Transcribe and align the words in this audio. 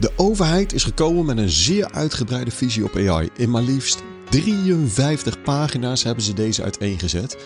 De 0.00 0.12
overheid 0.16 0.72
is 0.72 0.84
gekomen 0.84 1.26
met 1.26 1.38
een 1.38 1.48
zeer 1.48 1.90
uitgebreide 1.92 2.50
visie 2.50 2.84
op 2.84 2.96
AI. 2.96 3.28
In 3.36 3.50
maar 3.50 3.62
liefst 3.62 4.02
53 4.30 5.42
pagina's 5.42 6.02
hebben 6.02 6.24
ze 6.24 6.32
deze 6.32 6.62
uiteengezet. 6.62 7.36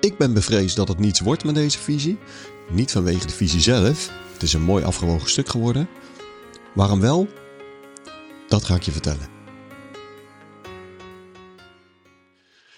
Ik 0.00 0.18
ben 0.18 0.34
bevreesd 0.34 0.76
dat 0.76 0.88
het 0.88 0.98
niets 0.98 1.20
wordt 1.20 1.44
met 1.44 1.54
deze 1.54 1.78
visie. 1.78 2.18
Niet 2.70 2.90
vanwege 2.90 3.26
de 3.26 3.32
visie 3.32 3.60
zelf. 3.60 4.10
Het 4.32 4.42
is 4.42 4.52
een 4.52 4.62
mooi 4.62 4.84
afgewogen 4.84 5.30
stuk 5.30 5.48
geworden. 5.48 5.88
Waarom 6.74 7.00
wel? 7.00 7.28
Dat 8.48 8.64
ga 8.64 8.74
ik 8.74 8.82
je 8.82 8.92
vertellen. 8.92 9.28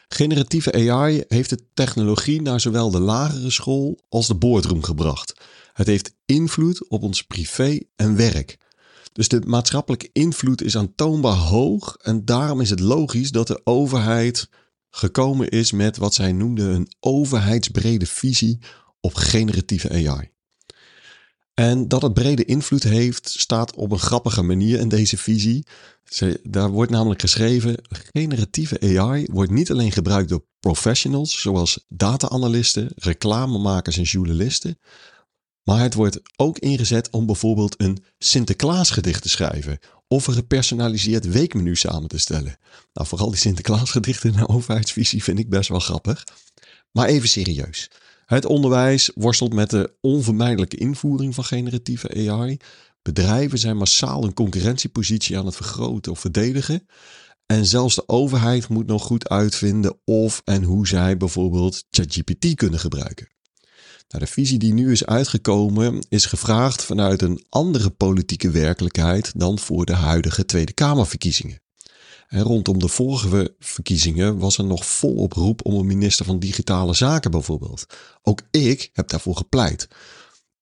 Generatieve 0.09 0.91
AI 0.91 1.25
heeft 1.29 1.51
de 1.51 1.61
technologie 1.75 2.43
naar 2.43 2.61
zowel 2.61 2.91
de 2.91 3.01
lagere 3.01 3.51
school 3.51 3.99
als 4.09 4.27
de 4.27 4.35
boardroom 4.35 4.83
gebracht. 4.83 5.35
Het 5.73 5.87
heeft 5.87 6.15
invloed 6.27 6.89
op 6.89 7.03
ons 7.03 7.23
privé 7.23 7.81
en 7.97 8.17
werk. 8.17 8.57
Dus 9.17 9.29
de 9.29 9.41
maatschappelijke 9.47 10.11
invloed 10.13 10.63
is 10.63 10.77
aantoonbaar 10.77 11.37
hoog 11.37 11.97
en 12.03 12.25
daarom 12.25 12.61
is 12.61 12.71
het 12.71 12.81
logisch 12.81 13.31
dat 13.31 13.47
de 13.47 13.61
overheid 13.65 14.49
gekomen 14.91 15.49
is 15.49 15.73
met 15.73 15.97
wat 15.97 16.15
zij 16.15 16.33
noemden 16.33 16.75
een 16.75 16.89
overheidsbrede 17.01 18.07
visie 18.07 18.59
op 19.01 19.15
generatieve 19.15 19.91
AI. 19.91 20.31
En 21.55 21.89
dat 21.89 22.03
het 22.03 22.15
brede 22.15 22.45
invloed 22.45 22.83
heeft, 22.83 23.29
staat 23.29 23.75
op 23.75 23.93
een 23.93 23.99
grappige 23.99 24.43
manier 24.43 24.79
in 24.79 24.89
deze 24.89 25.17
visie. 25.17 25.67
Daar 26.43 26.71
wordt 26.71 26.91
namelijk 26.91 27.21
geschreven: 27.21 27.77
generatieve 28.13 28.99
AI 28.99 29.27
wordt 29.33 29.51
niet 29.51 29.71
alleen 29.71 29.93
gebruikt 29.93 30.29
door 30.29 30.45
professionals, 30.61 31.41
zoals 31.41 31.85
data-analysten, 31.89 32.93
reclamemakers 32.95 33.97
en 33.97 34.03
journalisten, 34.03 34.79
maar 35.67 35.83
het 35.83 35.95
wordt 35.95 36.21
ook 36.37 36.59
ingezet 36.59 37.11
om 37.11 37.27
bijvoorbeeld 37.27 37.81
een 37.81 38.05
Sinterklaasgedicht 38.19 39.23
te 39.23 39.29
schrijven 39.29 39.79
of 40.09 40.27
een 40.27 40.35
gepersonaliseerd 40.35 41.29
weekmenu 41.29 41.77
samen 41.77 42.09
te 42.09 42.19
stellen. 42.19 42.57
Nou, 42.93 43.09
vooral 43.09 43.31
die 43.31 43.39
Sinterklaasgedichten 43.39 44.31
in 44.31 44.37
de 44.37 44.49
overheidsvisie 44.49 45.23
vind 45.23 45.39
ik 45.39 45.49
best 45.49 45.69
wel 45.69 45.79
grappig. 45.79 46.25
Maar 46.93 47.09
even 47.09 47.29
serieus. 47.29 47.91
Het 48.27 48.45
onderwijs 48.45 49.11
worstelt 49.15 49.55
met 49.55 49.71
de 49.71 49.95
onvermijdelijke 50.01 50.77
invoering 50.77 51.35
van 51.35 51.45
generatieve 51.45 52.31
AI. 52.31 52.57
Bedrijven 53.03 53.59
zijn 53.59 53.77
massaal 53.77 54.25
een 54.25 54.35
concurrentiepositie 54.35 55.39
aan 55.39 55.47
het 55.47 55.57
vergroten 55.57 56.13
of 56.13 56.21
verdedigen. 56.21 56.87
En 57.47 57.67
zelfs 57.67 57.95
de 57.95 58.09
overheid 58.09 58.69
moet 58.69 58.87
nog 58.87 59.03
goed 59.03 59.29
uitvinden 59.29 60.01
of 60.05 60.43
en 60.45 60.63
hoe 60.63 60.87
zij 60.87 61.17
bijvoorbeeld 61.17 61.85
ChatGPT 61.91 62.55
kunnen 62.55 62.81
gebruiken. 62.81 63.36
Nou, 64.09 64.25
de 64.25 64.31
visie 64.31 64.59
die 64.59 64.73
nu 64.73 64.93
is 64.93 65.07
uitgekomen 65.07 66.07
is 66.09 66.27
gevraagd 66.27 66.83
vanuit 66.83 67.23
een 67.23 67.45
andere 67.49 67.91
politieke 67.91 68.51
werkelijkheid 68.51 69.33
dan 69.37 69.59
voor 69.59 69.87
de 69.87 69.95
huidige 69.95 70.45
Tweede 70.45 70.73
Kamerverkiezingen. 70.73 71.61
En 72.29 72.43
rondom 72.43 72.79
de 72.79 72.89
vorige 72.89 73.55
verkiezingen 73.59 74.39
was 74.39 74.59
er 74.59 74.65
nog 74.65 74.87
volop 74.87 75.33
roep 75.33 75.65
om 75.65 75.75
een 75.75 75.87
minister 75.87 76.25
van 76.25 76.39
Digitale 76.39 76.95
Zaken 76.95 77.31
bijvoorbeeld. 77.31 77.87
Ook 78.23 78.43
ik 78.51 78.91
heb 78.93 79.09
daarvoor 79.09 79.37
gepleit. 79.37 79.89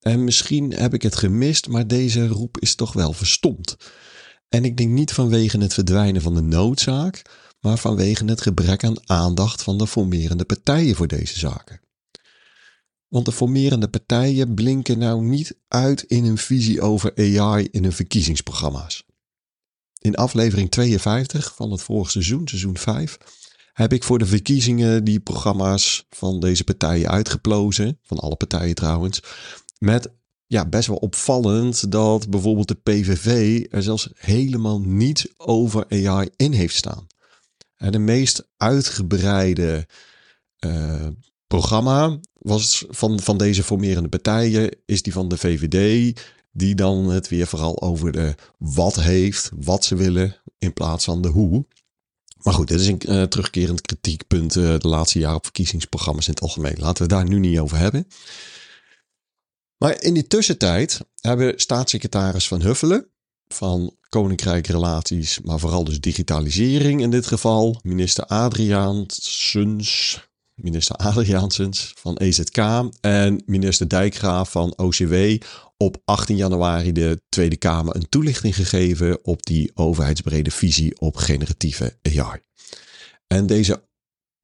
En 0.01 0.25
misschien 0.25 0.73
heb 0.73 0.95
ik 0.95 1.03
het 1.03 1.17
gemist, 1.17 1.69
maar 1.69 1.87
deze 1.87 2.29
roep 2.29 2.59
is 2.59 2.75
toch 2.75 2.93
wel 2.93 3.13
verstomd. 3.13 3.77
En 4.49 4.65
ik 4.65 4.77
denk 4.77 4.91
niet 4.91 5.13
vanwege 5.13 5.59
het 5.59 5.75
verdwijnen 5.75 6.23
van 6.23 6.35
de 6.35 6.43
noodzaak, 6.43 7.23
maar 7.61 7.79
vanwege 7.79 8.25
het 8.25 8.41
gebrek 8.41 8.85
aan 8.85 9.09
aandacht 9.09 9.63
van 9.63 9.79
de 9.79 9.87
formerende 9.87 10.45
partijen 10.45 10.95
voor 10.95 11.09
deze 11.09 11.39
zaken. 11.39 11.81
Want 13.15 13.27
de 13.27 13.33
formerende 13.33 13.89
partijen 13.89 14.55
blinken 14.55 14.99
nou 14.99 15.25
niet 15.25 15.59
uit 15.69 16.03
in 16.03 16.25
hun 16.25 16.39
visie 16.39 16.81
over 16.81 17.13
AI 17.17 17.69
in 17.71 17.83
hun 17.83 17.93
verkiezingsprogramma's. 17.93 19.05
In 19.99 20.15
aflevering 20.15 20.71
52 20.71 21.55
van 21.55 21.71
het 21.71 21.83
vorige 21.83 22.11
seizoen, 22.11 22.49
seizoen 22.49 22.79
5, 22.79 23.19
heb 23.73 23.93
ik 23.93 24.05
voor 24.05 24.19
de 24.19 24.27
verkiezingen 24.27 25.05
die 25.05 25.21
programma's 25.21 26.07
van 26.11 26.41
deze 26.41 26.65
partijen 26.65 27.11
uitgeplozen, 27.11 27.99
van 28.03 28.19
alle 28.19 28.37
partijen 28.37 28.75
trouwens, 28.75 29.23
met 29.79 30.11
ja, 30.47 30.69
best 30.69 30.89
wel 30.89 30.97
opvallend 30.97 31.91
dat 31.91 32.31
bijvoorbeeld 32.31 32.69
de 32.69 32.75
PVV 32.83 33.65
er 33.71 33.83
zelfs 33.83 34.09
helemaal 34.15 34.81
niets 34.81 35.27
over 35.37 35.87
AI 35.89 36.29
in 36.37 36.53
heeft 36.53 36.77
staan. 36.77 37.07
En 37.77 37.93
de 37.93 37.99
meest 37.99 38.49
uitgebreide 38.57 39.87
uh, 40.61 41.07
programma 41.59 42.19
was 42.33 42.85
van, 42.89 43.21
van 43.21 43.39
deze 43.39 43.63
formerende 43.63 44.09
partijen, 44.09 44.77
is 44.87 45.03
die 45.03 45.13
van 45.13 45.29
de 45.29 45.37
VVD, 45.37 46.13
die 46.53 46.75
dan 46.75 47.11
het 47.11 47.29
weer 47.29 47.47
vooral 47.47 47.83
over 47.83 48.13
de 48.13 48.35
wat 48.59 48.95
heeft, 48.95 49.51
wat 49.57 49.85
ze 49.85 49.95
willen, 49.95 50.37
in 50.59 50.73
plaats 50.73 51.05
van 51.05 51.23
de 51.23 51.29
hoe. 51.29 51.67
Maar 52.43 52.55
goed, 52.55 52.69
dit 52.69 52.81
is 52.81 52.87
een 52.87 53.03
uh, 53.09 53.23
terugkerend 53.23 53.81
kritiekpunt 53.81 54.57
uh, 54.57 54.79
de 54.79 54.89
laatste 54.89 55.19
jaren 55.19 55.37
op 55.37 55.45
verkiezingsprogramma's 55.45 56.27
in 56.27 56.33
het 56.33 56.43
algemeen. 56.43 56.77
Laten 56.79 57.03
we 57.03 57.09
daar 57.09 57.29
nu 57.29 57.39
niet 57.39 57.59
over 57.59 57.77
hebben. 57.77 58.07
Maar 59.77 60.03
in 60.03 60.15
die 60.15 60.27
tussentijd 60.27 61.01
hebben 61.21 61.61
staatssecretaris 61.61 62.49
Van 62.49 62.63
Huffelen 62.63 63.09
van 63.49 63.97
Koninkrijk 64.09 64.67
Relaties, 64.67 65.41
maar 65.41 65.59
vooral 65.59 65.85
dus 65.85 66.01
digitalisering 66.01 67.01
in 67.01 67.11
dit 67.11 67.27
geval, 67.27 67.81
minister 67.83 68.25
Adriaan 68.25 69.05
Suns, 69.09 70.21
minister 70.55 70.97
Adriaansens 70.97 71.93
van 71.97 72.17
EZK 72.17 72.59
en 73.01 73.43
minister 73.47 73.89
Dijkgraaf 73.89 74.51
van 74.51 74.77
OCW 74.77 75.15
op 75.77 76.03
18 76.05 76.37
januari 76.37 76.93
de 76.93 77.23
Tweede 77.29 77.57
Kamer 77.57 77.97
een 77.97 78.09
toelichting 78.09 78.55
gegeven 78.55 79.25
op 79.25 79.43
die 79.43 79.71
overheidsbrede 79.75 80.51
visie 80.51 81.01
op 81.01 81.17
generatieve 81.17 81.99
AI. 82.03 82.41
En 83.27 83.47
deze 83.47 83.89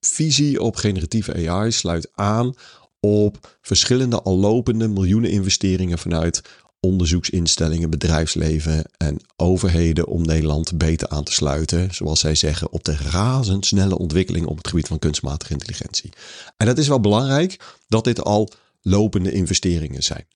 visie 0.06 0.60
op 0.62 0.76
generatieve 0.76 1.48
AI 1.48 1.72
sluit 1.72 2.10
aan 2.12 2.54
op 3.00 3.59
verschillende 3.60 4.22
al 4.22 4.38
lopende 4.38 4.88
miljoenen 4.88 5.31
investeringen 5.31 5.98
vanuit 5.98 6.42
onderzoeksinstellingen, 6.80 7.91
bedrijfsleven 7.91 8.84
en 8.96 9.20
overheden 9.36 10.06
om 10.06 10.22
Nederland 10.22 10.78
beter 10.78 11.08
aan 11.08 11.24
te 11.24 11.32
sluiten, 11.32 11.94
zoals 11.94 12.20
zij 12.20 12.34
zeggen, 12.34 12.72
op 12.72 12.84
de 12.84 12.96
razendsnelle 12.96 13.98
ontwikkeling 13.98 14.46
op 14.46 14.56
het 14.56 14.68
gebied 14.68 14.86
van 14.86 14.98
kunstmatige 14.98 15.52
intelligentie. 15.52 16.10
En 16.56 16.66
dat 16.66 16.78
is 16.78 16.88
wel 16.88 17.00
belangrijk 17.00 17.76
dat 17.88 18.04
dit 18.04 18.22
al 18.22 18.52
lopende 18.82 19.32
investeringen 19.32 20.02
zijn. 20.02 20.26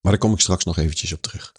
Maar 0.00 0.12
daar 0.12 0.18
kom 0.18 0.32
ik 0.32 0.40
straks 0.40 0.64
nog 0.64 0.78
eventjes 0.78 1.12
op 1.12 1.22
terug. 1.22 1.52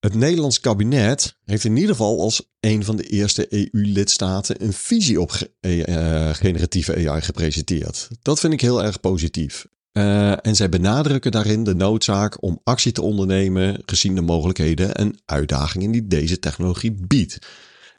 Het 0.00 0.14
Nederlands 0.14 0.60
kabinet 0.60 1.36
heeft 1.44 1.64
in 1.64 1.76
ieder 1.76 1.90
geval 1.90 2.20
als 2.20 2.42
een 2.60 2.84
van 2.84 2.96
de 2.96 3.02
eerste 3.02 3.46
EU-lidstaten 3.52 4.64
een 4.64 4.72
visie 4.72 5.20
op 5.20 5.48
uh, 5.60 6.34
generatieve 6.34 7.08
AI 7.08 7.20
gepresenteerd. 7.20 8.08
Dat 8.22 8.40
vind 8.40 8.52
ik 8.52 8.60
heel 8.60 8.82
erg 8.82 9.00
positief. 9.00 9.66
Uh, 9.98 10.46
en 10.46 10.56
zij 10.56 10.68
benadrukken 10.68 11.30
daarin 11.30 11.64
de 11.64 11.74
noodzaak 11.74 12.42
om 12.42 12.60
actie 12.64 12.92
te 12.92 13.02
ondernemen 13.02 13.82
gezien 13.86 14.14
de 14.14 14.20
mogelijkheden 14.20 14.94
en 14.94 15.18
uitdagingen 15.24 15.90
die 15.90 16.06
deze 16.06 16.38
technologie 16.38 16.92
biedt. 17.06 17.38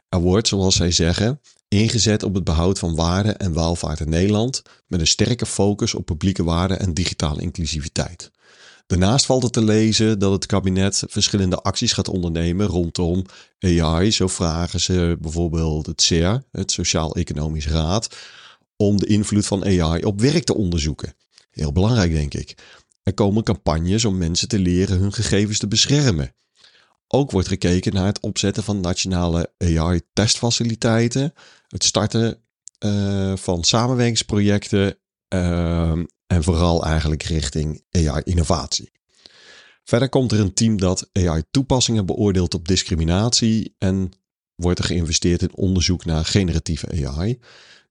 Er 0.09 0.19
wordt, 0.19 0.47
zoals 0.47 0.75
zij 0.75 0.91
zeggen, 0.91 1.39
ingezet 1.67 2.23
op 2.23 2.33
het 2.33 2.43
behoud 2.43 2.79
van 2.79 2.95
waarde 2.95 3.31
en 3.31 3.53
welvaart 3.53 3.99
in 3.99 4.09
Nederland 4.09 4.61
met 4.87 4.99
een 4.99 5.07
sterke 5.07 5.45
focus 5.45 5.93
op 5.93 6.05
publieke 6.05 6.43
waarden 6.43 6.79
en 6.79 6.93
digitale 6.93 7.41
inclusiviteit. 7.41 8.31
Daarnaast 8.87 9.25
valt 9.25 9.43
het 9.43 9.53
te 9.53 9.63
lezen 9.63 10.19
dat 10.19 10.31
het 10.31 10.45
kabinet 10.45 11.03
verschillende 11.07 11.61
acties 11.61 11.93
gaat 11.93 12.09
ondernemen 12.09 12.67
rondom 12.67 13.25
AI. 13.59 14.11
Zo 14.11 14.27
vragen 14.27 14.79
ze 14.79 15.17
bijvoorbeeld 15.21 15.85
het 15.85 16.01
CER, 16.01 16.43
het 16.51 16.71
Sociaal-Economisch 16.71 17.67
Raad, 17.67 18.15
om 18.75 18.99
de 18.99 19.05
invloed 19.05 19.45
van 19.45 19.63
AI 19.63 20.03
op 20.03 20.21
werk 20.21 20.43
te 20.43 20.55
onderzoeken. 20.55 21.13
Heel 21.55 21.71
belangrijk, 21.71 22.11
denk 22.11 22.33
ik. 22.33 22.57
Er 23.03 23.13
komen 23.13 23.43
campagnes 23.43 24.05
om 24.05 24.17
mensen 24.17 24.47
te 24.47 24.59
leren 24.59 24.99
hun 24.99 25.13
gegevens 25.13 25.59
te 25.59 25.67
beschermen. 25.67 26.35
Ook 27.07 27.31
wordt 27.31 27.47
gekeken 27.47 27.93
naar 27.93 28.05
het 28.05 28.19
opzetten 28.19 28.63
van 28.63 28.79
nationale 28.79 29.51
AI-testfaciliteiten, 29.57 31.33
het 31.67 31.83
starten 31.83 32.41
uh, 32.85 33.35
van 33.35 33.63
samenwerkingsprojecten 33.63 34.97
uh, 35.33 35.91
en 36.27 36.43
vooral 36.43 36.85
eigenlijk 36.85 37.23
richting 37.23 37.83
AI-innovatie. 37.91 38.91
Verder 39.83 40.09
komt 40.09 40.31
er 40.31 40.39
een 40.39 40.53
team 40.53 40.77
dat 40.77 41.09
AI-toepassingen 41.11 42.05
beoordeelt 42.05 42.53
op 42.53 42.67
discriminatie 42.67 43.75
en 43.77 44.11
wordt 44.55 44.79
er 44.79 44.85
geïnvesteerd 44.85 45.41
in 45.41 45.55
onderzoek 45.55 46.05
naar 46.05 46.25
generatieve 46.25 47.07
AI. 47.07 47.39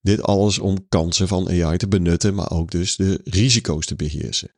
Dit 0.04 0.22
alles 0.22 0.58
om 0.58 0.88
kansen 0.88 1.28
van 1.28 1.48
AI 1.48 1.76
te 1.76 1.88
benutten, 1.88 2.34
maar 2.34 2.50
ook 2.50 2.70
dus 2.70 2.96
de 2.96 3.20
risico's 3.24 3.86
te 3.86 3.94
beheersen. 3.94 4.54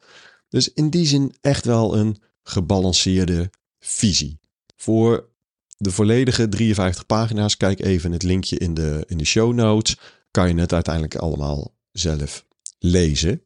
Dus 0.49 0.73
in 0.73 0.91
die 0.91 1.07
zin 1.07 1.35
echt 1.41 1.65
wel 1.65 1.97
een 1.97 2.17
gebalanceerde 2.43 3.51
visie. 3.79 4.41
Voor 4.77 5.29
de 5.77 5.91
volledige 5.91 6.49
53 6.49 7.07
pagina's, 7.07 7.57
kijk 7.57 7.81
even 7.81 8.13
het 8.13 8.23
linkje 8.23 8.59
in 8.59 8.75
de, 8.75 9.05
in 9.07 9.19
de 9.19 9.25
show 9.25 9.55
notes, 9.55 9.97
kan 10.31 10.49
je 10.49 10.61
het 10.61 10.73
uiteindelijk 10.73 11.17
allemaal 11.17 11.75
zelf 11.93 12.47
lezen. 12.79 13.43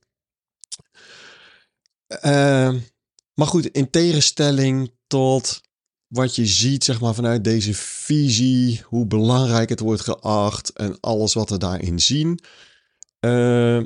Uh, 2.25 2.75
maar 3.35 3.47
goed, 3.47 3.67
in 3.67 3.91
tegenstelling 3.91 4.93
tot 5.07 5.61
wat 6.11 6.35
je 6.35 6.47
ziet, 6.47 6.85
zeg 6.85 7.01
maar, 7.01 7.15
vanuit 7.15 7.45
deze 7.45 7.75
visie, 7.75 8.83
hoe 8.85 9.07
belangrijk 9.07 9.69
het 9.69 9.81
wordt 9.81 10.03
geacht 10.03 10.73
en 10.73 10.97
alles 11.01 11.35
wat 11.35 11.51
we 11.51 11.59
daarin 11.59 12.01
zien, 12.01 12.41
uh, 13.21 13.83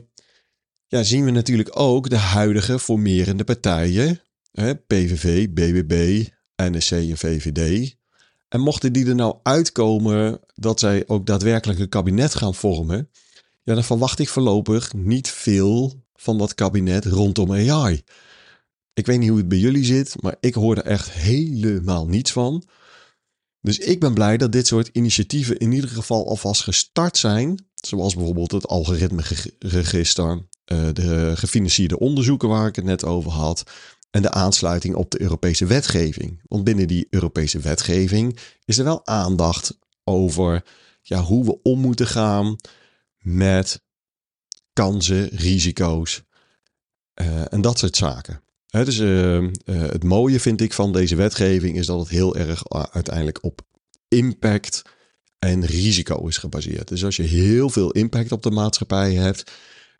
ja, 0.86 1.02
zien 1.02 1.24
we 1.24 1.30
natuurlijk 1.30 1.70
ook 1.72 2.10
de 2.10 2.16
huidige 2.16 2.78
formerende 2.78 3.44
partijen, 3.44 4.20
hè, 4.52 4.74
PVV, 4.74 5.48
BBB, 5.48 6.26
NSC 6.56 6.90
en 6.90 7.18
VVD. 7.18 7.94
En 8.48 8.60
mochten 8.60 8.92
die 8.92 9.06
er 9.06 9.14
nou 9.14 9.36
uitkomen 9.42 10.40
dat 10.54 10.80
zij 10.80 11.04
ook 11.06 11.26
daadwerkelijk 11.26 11.78
een 11.78 11.88
kabinet 11.88 12.34
gaan 12.34 12.54
vormen, 12.54 13.10
ja, 13.62 13.74
dan 13.74 13.84
verwacht 13.84 14.18
ik 14.18 14.28
voorlopig 14.28 14.92
niet 14.92 15.30
veel 15.30 16.02
van 16.14 16.38
dat 16.38 16.54
kabinet 16.54 17.04
rondom 17.04 17.52
AI. 17.52 18.02
Ik 18.94 19.06
weet 19.06 19.18
niet 19.18 19.28
hoe 19.28 19.38
het 19.38 19.48
bij 19.48 19.58
jullie 19.58 19.84
zit, 19.84 20.22
maar 20.22 20.36
ik 20.40 20.54
hoor 20.54 20.76
er 20.76 20.84
echt 20.84 21.10
helemaal 21.10 22.06
niets 22.06 22.32
van. 22.32 22.64
Dus 23.60 23.78
ik 23.78 24.00
ben 24.00 24.14
blij 24.14 24.36
dat 24.36 24.52
dit 24.52 24.66
soort 24.66 24.88
initiatieven 24.92 25.58
in 25.58 25.72
ieder 25.72 25.90
geval 25.90 26.28
alvast 26.28 26.62
gestart 26.62 27.16
zijn. 27.16 27.66
Zoals 27.74 28.14
bijvoorbeeld 28.14 28.50
het 28.50 28.66
algoritmeregister, 28.66 30.46
eh, 30.64 30.88
de 30.92 31.32
gefinancierde 31.34 31.98
onderzoeken 31.98 32.48
waar 32.48 32.66
ik 32.66 32.76
het 32.76 32.84
net 32.84 33.04
over 33.04 33.30
had. 33.30 33.62
En 34.10 34.22
de 34.22 34.30
aansluiting 34.30 34.94
op 34.94 35.10
de 35.10 35.20
Europese 35.20 35.66
wetgeving. 35.66 36.40
Want 36.44 36.64
binnen 36.64 36.88
die 36.88 37.06
Europese 37.10 37.58
wetgeving 37.58 38.38
is 38.64 38.78
er 38.78 38.84
wel 38.84 39.06
aandacht 39.06 39.78
over 40.04 40.64
ja, 41.02 41.22
hoe 41.22 41.44
we 41.44 41.62
om 41.62 41.80
moeten 41.80 42.06
gaan 42.06 42.56
met 43.18 43.82
kansen, 44.72 45.28
risico's 45.28 46.22
uh, 47.20 47.52
en 47.52 47.60
dat 47.60 47.78
soort 47.78 47.96
zaken 47.96 48.42
dus 48.82 48.98
uh, 48.98 49.46
het 49.64 50.04
mooie 50.04 50.40
vind 50.40 50.60
ik 50.60 50.72
van 50.72 50.92
deze 50.92 51.16
wetgeving 51.16 51.76
is 51.76 51.86
dat 51.86 51.98
het 51.98 52.08
heel 52.08 52.36
erg 52.36 52.68
uiteindelijk 52.68 53.38
op 53.42 53.60
impact 54.08 54.82
en 55.38 55.66
risico 55.66 56.26
is 56.26 56.38
gebaseerd. 56.38 56.88
Dus 56.88 57.04
als 57.04 57.16
je 57.16 57.22
heel 57.22 57.70
veel 57.70 57.90
impact 57.90 58.32
op 58.32 58.42
de 58.42 58.50
maatschappij 58.50 59.14
hebt, 59.14 59.52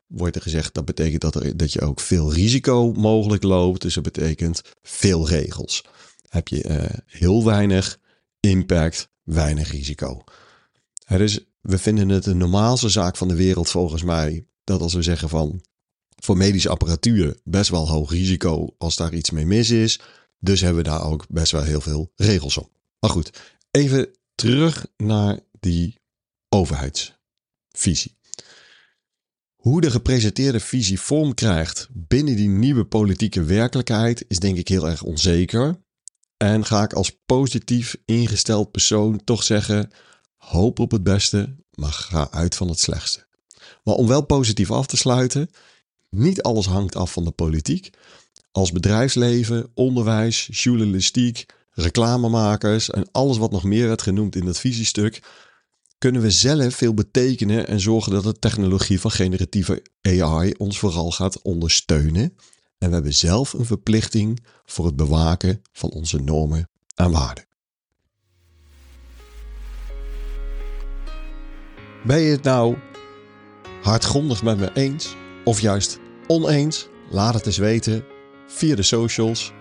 wordt 0.07 0.37
er 0.37 0.43
gezegd 0.43 0.75
dat 0.75 0.85
betekent 0.85 1.21
dat, 1.21 1.53
dat 1.57 1.73
je 1.73 1.81
ook 1.81 2.01
veel 2.01 2.33
risico 2.33 2.93
mogelijk 2.93 3.43
loopt. 3.43 3.83
Dus 3.83 3.95
dat 3.95 4.03
betekent 4.03 4.63
veel 4.83 5.29
regels. 5.29 5.85
Heb 6.29 6.49
je 6.49 6.89
heel 7.07 7.45
weinig 7.45 7.99
impact, 8.41 9.09
weinig 9.23 9.71
risico. 9.71 10.25
dus 11.07 11.41
we 11.61 11.79
vinden 11.79 12.09
het 12.09 12.25
de 12.25 12.35
normaalste 12.35 12.89
zaak 12.89 13.17
van 13.17 13.29
de 13.29 13.37
wereld 13.37 13.71
volgens 13.71 14.03
mij 14.03 14.47
dat 14.65 14.81
als 14.81 14.95
we 14.95 15.03
zeggen 15.03 15.29
van 15.29 15.61
voor 16.25 16.37
medische 16.37 16.69
apparatuur 16.69 17.37
best 17.45 17.71
wel 17.71 17.89
hoog 17.89 18.11
risico 18.11 18.75
als 18.79 18.97
daar 18.97 19.15
iets 19.15 19.31
mee 19.31 19.47
mis 19.47 19.71
is. 19.71 20.01
Dus 20.39 20.61
hebben 20.61 20.83
we 20.83 20.89
daar 20.89 21.05
ook 21.05 21.27
best 21.29 21.53
wel 21.53 21.63
heel 21.63 21.81
veel 21.81 22.13
regels 22.17 22.59
op. 22.59 22.71
Maar 23.01 23.11
goed, 23.11 23.31
even 23.71 24.09
terug 24.35 24.87
naar 24.97 25.39
die 25.61 25.99
overheidsvisie. 26.49 28.17
Hoe 29.55 29.81
de 29.81 29.91
gepresenteerde 29.91 30.61
visie 30.61 31.01
vorm 31.01 31.35
krijgt 31.35 31.89
binnen 31.93 32.37
die 32.37 32.49
nieuwe 32.49 32.85
politieke 32.85 33.43
werkelijkheid 33.43 34.25
is 34.29 34.39
denk 34.39 34.57
ik 34.57 34.69
heel 34.69 34.89
erg 34.89 35.03
onzeker. 35.03 35.83
En 36.37 36.65
ga 36.65 36.83
ik 36.83 36.93
als 36.93 37.19
positief 37.27 37.97
ingesteld 38.05 38.71
persoon 38.71 39.25
toch 39.25 39.43
zeggen: 39.43 39.91
hoop 40.37 40.79
op 40.79 40.91
het 40.91 41.03
beste, 41.03 41.57
maar 41.75 41.93
ga 41.93 42.31
uit 42.31 42.55
van 42.55 42.69
het 42.69 42.81
slechtste. 42.81 43.27
Maar 43.83 43.95
om 43.95 44.07
wel 44.07 44.27
positief 44.27 44.71
af 44.71 44.87
te 44.87 44.97
sluiten, 44.97 45.51
niet 46.15 46.43
alles 46.43 46.67
hangt 46.67 46.97
af 46.97 47.13
van 47.13 47.25
de 47.25 47.31
politiek. 47.31 47.91
Als 48.51 48.73
bedrijfsleven, 48.73 49.71
onderwijs, 49.75 50.49
journalistiek, 50.53 51.47
reclamemakers 51.71 52.91
en 52.91 53.09
alles 53.13 53.37
wat 53.39 53.51
nog 53.51 53.65
meer 53.65 53.87
werd 53.87 54.03
genoemd 54.03 54.37
in 54.37 54.45
dat 54.45 54.59
visiestuk, 54.59 55.23
kunnen 55.99 56.23
we 56.23 56.31
zelf 56.31 56.75
veel 56.75 56.95
betekenen 56.95 57.67
en 57.67 57.81
zorgen 57.81 58.13
dat 58.13 58.23
de 58.23 58.39
technologie 58.39 59.01
van 59.01 59.11
generatieve 59.11 59.83
AI 60.03 60.55
ons 60.57 60.79
vooral 60.79 61.11
gaat 61.11 61.43
ondersteunen. 61.43 62.37
En 62.79 62.89
we 62.89 62.95
hebben 62.95 63.15
zelf 63.15 63.53
een 63.53 63.65
verplichting 63.65 64.45
voor 64.65 64.87
het 64.87 64.97
bewaken 64.97 65.63
van 65.73 65.91
onze 65.91 66.19
normen 66.19 66.69
en 66.95 67.11
waarden. 67.11 67.45
Ben 72.07 72.21
je 72.21 72.31
het 72.31 72.43
nou 72.43 72.77
hardgrondig 73.83 74.43
met 74.43 74.59
me 74.59 74.73
eens 74.73 75.15
of 75.45 75.61
juist 75.61 75.99
Oneens? 76.27 76.89
Laat 77.11 77.35
het 77.35 77.47
eens 77.47 77.59
weten 77.59 78.05
via 78.47 78.75
de 78.75 78.83
socials. 78.83 79.53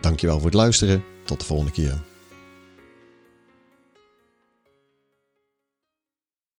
Dankjewel 0.00 0.36
voor 0.36 0.46
het 0.46 0.54
luisteren. 0.54 1.04
Tot 1.24 1.40
de 1.40 1.46
volgende 1.46 1.72
keer. 1.72 2.09